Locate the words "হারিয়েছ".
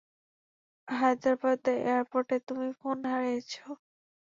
3.11-3.51